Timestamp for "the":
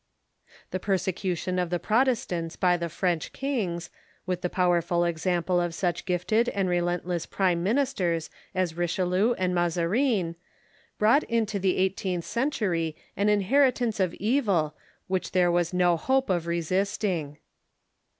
0.71-0.79, 1.69-1.77, 2.75-2.89, 4.41-4.49, 11.59-11.77